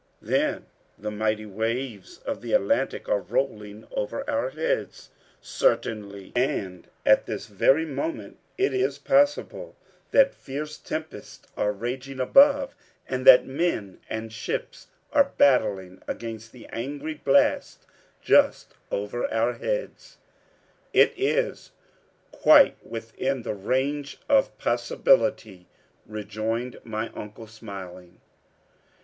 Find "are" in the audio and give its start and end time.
3.07-3.21, 11.55-11.71, 15.13-15.31